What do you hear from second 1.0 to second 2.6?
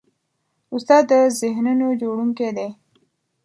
د ذهنونو جوړوونکی